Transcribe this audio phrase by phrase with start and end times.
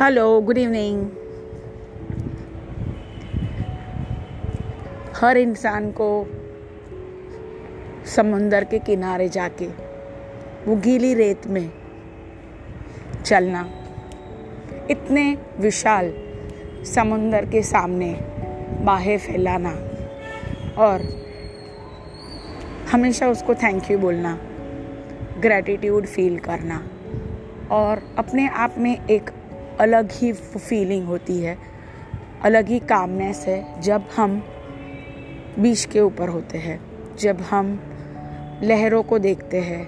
[0.00, 1.10] Hello good evening
[5.16, 6.26] हर इंसान को
[8.06, 9.66] समुंदर के किनारे जाके,
[10.66, 11.70] वो गीली रेत में
[13.24, 13.68] चलना
[14.90, 16.12] इतने विशाल
[16.84, 18.20] समुंदर के सामने
[18.82, 19.70] बाहें फैलाना
[20.82, 21.00] और
[22.92, 24.38] हमेशा उसको थैंक यू बोलना
[25.40, 26.88] ग्रैटिट्यूड फील करना
[27.70, 29.30] और अपने आप में एक
[29.80, 31.58] अलग ही फीलिंग होती है,
[32.42, 34.42] अलग ही कामनेस है, जब हम
[35.58, 36.80] बीच के ऊपर होते हैं,
[37.16, 37.80] जब हम
[38.62, 39.86] लहरों को देखते हैं,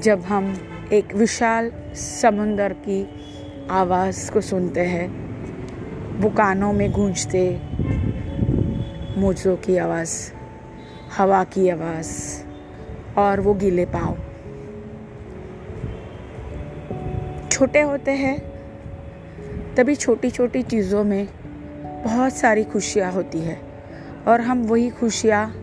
[0.00, 0.54] जब हम
[0.92, 3.06] एक विशाल समुंदर की
[3.70, 5.08] आवाज़ को सुनते हैं
[6.20, 7.60] वो कानों में गूंजते
[9.20, 10.32] मोजों की आवाज़,
[11.18, 12.10] हवा की आवाज़,
[13.18, 14.16] और वो गीले पाँव।
[17.50, 18.57] छोटे होते हैं
[19.78, 21.28] तभी छोटी छोटी चीज़ों में
[22.04, 23.60] बहुत सारी खुशियाँ होती है
[24.26, 25.54] और हम वही खुशियाँ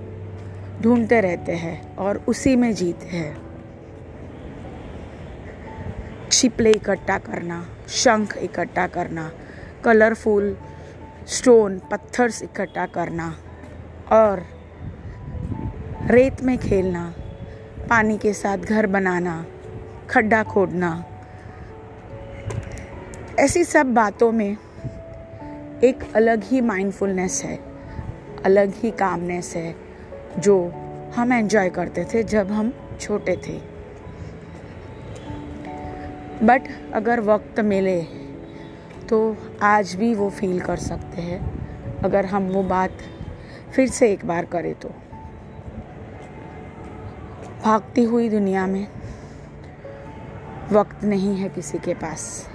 [0.81, 3.37] ढूंढते रहते हैं और उसी में जीते हैं।
[6.31, 9.31] छिपले इकट्ठा करना, शंख इकट्ठा करना,
[9.83, 10.57] कलरफुल
[11.27, 13.35] स्टोन, पत्थर्स इकट्ठा करना
[14.11, 14.45] और
[16.11, 17.13] रेत में खेलना,
[17.89, 19.45] पानी के साथ घर बनाना,
[20.09, 21.05] खड्डा खोदना
[23.39, 24.57] ऐसी सब बातों में
[25.83, 27.57] एक अलग ही माइंडफुलनेस है,
[28.45, 29.75] अलग ही कामनेस है,
[30.39, 30.55] जो
[31.15, 33.57] हम एंजॉय करते थे जब हम छोटे थे।
[36.45, 38.01] बट अगर वक्त मिले
[39.09, 39.19] तो
[39.63, 41.41] आज भी वो फील कर सकते हैं,
[41.99, 42.97] अगर हम वो बात
[43.75, 44.89] फिर से एक बार करें तो।
[47.63, 48.87] भागती हुई दुनिया में
[50.71, 52.47] वक्त नहीं है किसी के पास।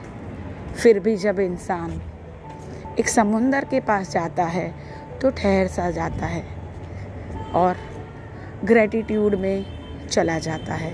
[0.83, 2.00] फिर भी जब इंसान
[2.99, 4.72] एक समुंदर के पास जाता है
[5.22, 6.44] तो ठहर सा जाता है
[7.54, 7.77] और
[8.65, 9.65] ग्रेटिट्यूड में
[10.09, 10.93] चला जाता है।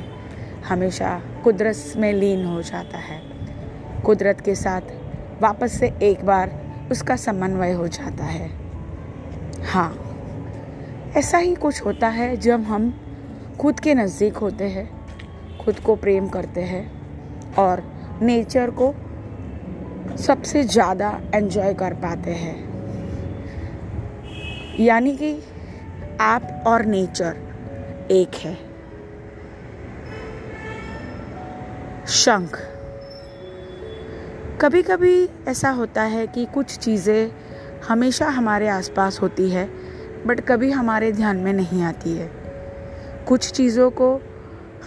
[0.65, 3.21] हमेशा कुदरत में लीन हो जाता है।
[4.03, 4.81] कुदरत के साथ
[5.43, 6.61] वापस से एक बार
[6.91, 8.51] उसका समन्वय हो जाता है।
[9.65, 9.91] हाँ
[11.17, 12.93] ऐसा ही कुछ होता है जब हम
[13.61, 14.91] खुद के नज़दीक होते हैं,
[15.59, 17.83] खुद को प्रेम करते हैं और
[18.23, 18.95] नेचर को
[20.17, 22.55] सबसे ज़्यादा एंजॉय कर पाते हैं।
[24.81, 25.43] यानी कि
[26.21, 27.37] आप और नेचर
[28.11, 28.55] एक है।
[32.07, 32.59] शंख।
[34.61, 37.31] कभी कभी ऐसा होता है कि कुछ चीज़ें
[37.89, 39.69] हमेशा हमारे आसपास होती है
[40.27, 42.31] बट कभी हमारे ध्यान में नहीं आती है।
[43.29, 44.21] कुछ चीज़ों को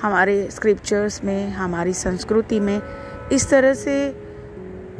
[0.01, 2.81] हमारे स्क्रिप्चर्स में, हमारी संस्कृति में
[3.31, 3.95] इस तरह से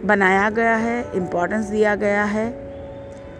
[0.05, 2.49] बनाया गया है इम्पोर्टेंस दिया गया है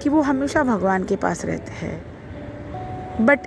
[0.04, 3.40] कि वो हमेशा भगवान के पास रहते हैं। बट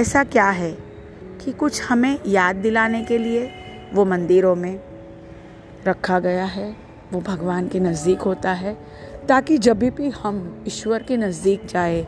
[0.00, 0.72] ऐसा क्या है
[1.44, 3.50] कि कुछ हमें याद दिलाने के लिए
[3.94, 4.80] वो मंदिरों में
[5.86, 6.76] रखा गया है,
[7.12, 8.76] वो भगवान के नज़दीक होता है,
[9.28, 12.06] ताकि जब भी हम ईश्वर के नज़दीक जाए,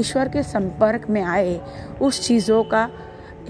[0.00, 1.60] ईश्वर के संपर्क में आए,
[2.02, 2.90] उस चीज़ों का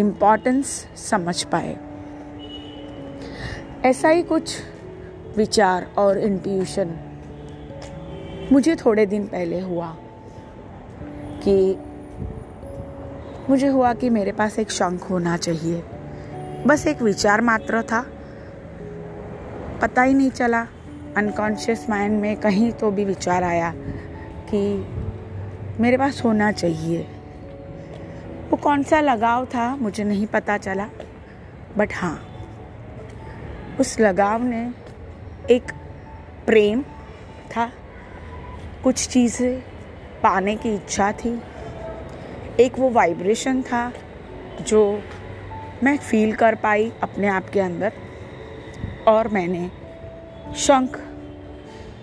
[0.01, 1.77] इम्पोर्टेंस समझ पाए।
[3.85, 4.57] ऐसा ही कुछ
[5.37, 6.99] विचार और इंट्यूशन
[8.53, 9.97] मुझे थोड़े दिन पहले हुआ
[11.49, 11.79] कि,
[13.51, 15.83] मुझे हुआ कि मेरे पास एक शंख होना चाहिए।
[16.67, 18.07] बस एक विचार मात्र था।
[19.83, 20.67] पता ही नहीं चला।
[21.17, 23.75] अनकॉन्शियस माइंड में कहीं तो भी विचार आया
[24.55, 24.87] कि
[25.81, 27.07] मेरे पास होना चाहिए।
[28.51, 30.89] वो कौन सा लगाव था, मुझे नहीं पता चला।
[31.79, 32.29] बट हाँ
[33.81, 34.86] उस लगाव ने
[35.51, 35.73] एक
[36.47, 36.83] प्रेम
[37.57, 37.73] था।
[38.85, 39.61] कुछ चीज़ें
[40.23, 41.43] पाने की इच्छा थी।
[42.61, 43.93] एक वो वाइब्रेशन था
[44.61, 45.03] जो
[45.83, 47.93] मैं फील कर पाई अपने आप के अंदर।
[49.09, 49.71] और मैंने
[50.57, 51.01] शंख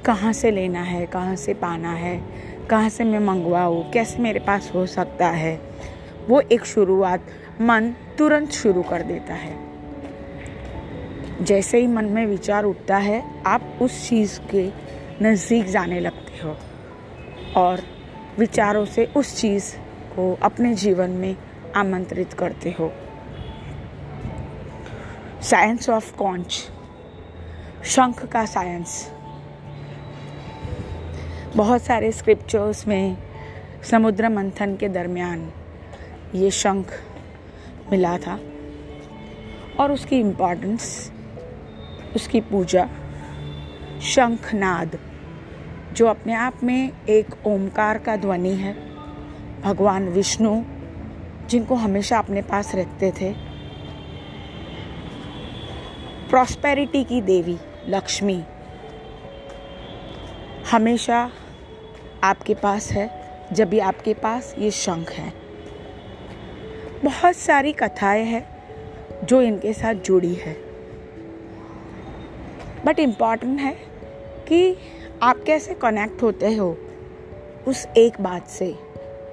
[0.06, 2.22] कहाँ से लेना है, कहाँ से पाना है,
[2.70, 5.62] कहाँ से मैं मंगवाऊँ, कैसे मेरे पास हो सकता है,
[6.30, 7.22] वो एक शुरुआत
[7.62, 9.63] मन तुरंत शुरू कर देता है।
[11.42, 14.70] जैसे ही मन में विचार उठता है, आप उस चीज़ के
[15.22, 16.58] नज़दीक जाने लगते हो।
[17.56, 17.82] और
[18.40, 19.76] विचारों से उस चीज़
[20.16, 21.36] को अपने जीवन में
[21.76, 22.92] आमंत्रित करते हो।
[25.42, 26.70] साइंस ऑफ़ कॉन्च
[27.86, 29.12] शंख का साइंस
[31.56, 33.18] बहुत सारे स्क्रिप्चर्स में
[33.84, 35.52] समुद्र मंथन के दरमियान
[36.36, 36.86] ये शंख
[37.92, 38.40] मिला था।
[39.80, 41.12] और उसकी इम्पोर्टेंस
[42.16, 42.90] उसकी पूजा
[44.02, 45.00] शंखनाद,
[45.94, 48.74] जो अपने आप में एक ओमकार का ध्वनि है।
[49.62, 50.64] भगवान विष्णु,
[51.48, 53.34] जिनको हमेशा अपने पास रखते थे।
[56.30, 57.58] प्रॉस्पेरिटी की देवी,
[57.88, 58.44] लक्ष्मी,
[60.72, 61.32] हमेशा
[62.24, 63.24] आपके पास है।
[63.54, 65.34] जब भी आपके पास ये शंख है।
[67.06, 68.48] बहुत सारी कथाएँ हैं,
[69.26, 70.73] जो इनके साथ जुड़ी है।
[72.86, 73.78] बट इंपॉर्टेंट है
[74.48, 74.78] कि
[75.22, 76.78] आप कैसे कनेक्ट होते हो
[77.68, 78.76] उस एक बात से,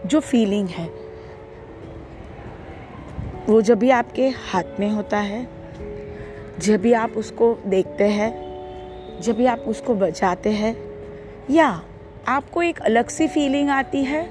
[0.06, 0.90] जो फीलिंग है।
[3.48, 5.48] वो जब भी आपके हाथ में होता है,
[6.58, 8.50] जब भी आप उसको देखते हैं,
[9.20, 10.76] जब भी आप उसको बजाते हैं,
[11.50, 11.82] या
[12.28, 14.30] आपको एक अलग सी फीलिंग आती है,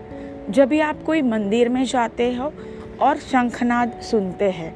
[0.51, 2.53] जब भी आप कोई मंदिर में जाते हो
[3.01, 4.75] और शंखनाद सुनते हैं,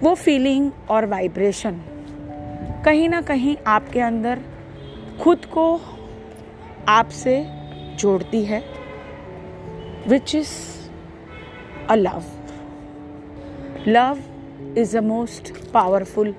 [0.00, 1.80] वो फीलिंग और वाइब्रेशन
[2.84, 4.40] कहीं ना कहीं आपके अंदर
[5.20, 5.64] खुद को
[6.88, 7.34] आपसे
[8.00, 8.62] जोड़ती है
[10.08, 10.52] which is
[11.90, 12.22] a love
[13.88, 14.18] love
[14.78, 16.34] is a most powerful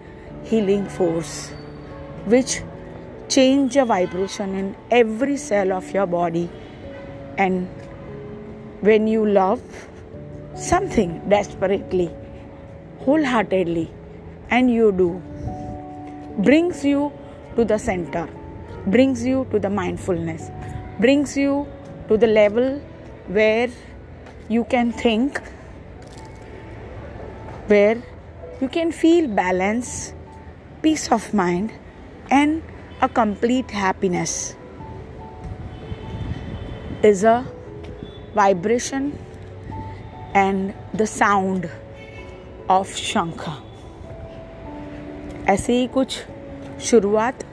[0.52, 1.34] healing force
[2.28, 2.60] which
[3.30, 6.48] change a vibration in every cell of your body
[7.40, 7.66] and
[8.84, 9.60] when you love
[10.62, 12.10] something desperately
[13.26, 13.88] wholeheartedly
[14.52, 15.10] and you do
[16.38, 17.12] brings you
[17.56, 18.27] to the center
[18.88, 20.50] brings you to the mindfulness
[21.00, 21.68] brings you
[22.07, 22.80] to the level
[23.27, 23.69] where
[24.50, 25.39] you can think
[27.68, 28.01] where
[28.62, 30.13] you can feel balance,
[30.81, 31.71] peace of mind,
[32.30, 32.62] and
[33.01, 34.56] a complete happiness.
[37.01, 37.45] Is a
[38.33, 39.19] vibration
[40.33, 41.69] and the sound
[42.69, 43.73] of शंखा
[45.50, 46.18] ऐसे ही कुछ
[46.81, 47.44] शुरुआत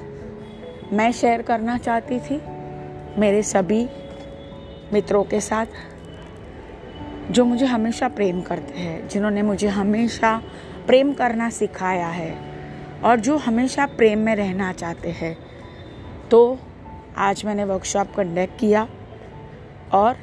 [0.93, 2.41] मैं share करना चाहती थी
[3.19, 3.87] मेरे सभी
[4.93, 5.67] मित्रों के साथ,
[7.31, 10.37] जो मुझे हमेशा प्रेम करते हैं, जिन्होंने मुझे हमेशा
[10.87, 12.35] प्रेम करना सिखाया है
[13.05, 15.37] और जो हमेशा प्रेम में रहना चाहते हैं।
[16.31, 16.59] तो
[17.19, 18.87] आज मैंने वर्कशॉप कंडक्ट किया
[19.95, 20.17] और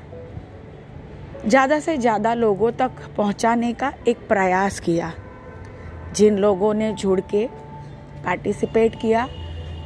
[1.46, 5.14] ज़्यादा से ज़्यादा लोगों तक पहुँचाने का एक प्रयास किया।
[6.15, 7.45] जिन लोगों ने जुड़ के
[8.25, 9.27] पार्टिसिपेट किया,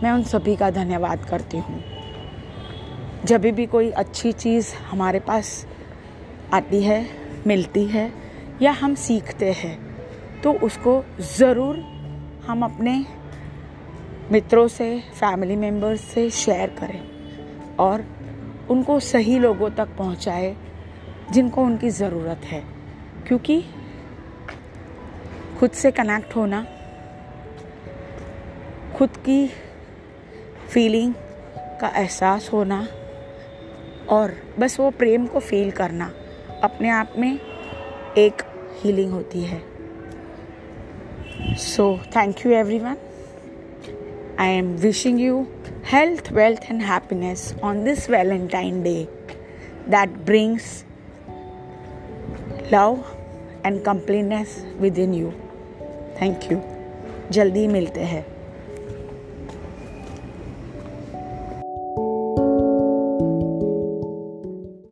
[0.04, 1.84] मैं उन सभी का धन्यवाद करती हूँ।
[3.26, 5.66] जब भी कोई अच्छी चीज़ हमारे पास
[6.54, 7.06] आती है,
[7.48, 8.12] मिलती है
[8.62, 9.78] या हम सीखते हैं
[10.42, 11.04] तो उसको
[11.38, 11.78] ज़रूर
[12.48, 12.94] हम अपने
[14.32, 17.02] मित्रों से फैमिली मेंबर्स से शेयर करें
[17.78, 18.04] और
[18.70, 20.56] उनको सही लोगों तक पहुँचाए
[21.32, 22.64] जिनको उनकी ज़रूरत है।
[23.28, 23.64] क्योंकि
[25.62, 26.68] खुद से कनेक्ट होना,
[28.98, 29.48] खुद की
[30.70, 31.14] फीलिंग
[31.82, 32.88] का एहसास होना
[34.10, 36.12] और बस वो प्रेम को फील करना,
[36.64, 37.40] अपने आप में
[38.18, 38.42] एक
[38.80, 39.62] हीलिंग होती है।
[41.56, 42.98] So thank you everyone
[44.40, 45.46] I am wishing you
[45.86, 49.08] health wealth and happiness on this Valentine day
[49.90, 50.86] that brings
[52.74, 53.04] love
[53.66, 54.66] and completeness
[54.98, 55.32] within you
[56.22, 56.60] thank you
[57.32, 58.26] जल्दी मिलते हैं।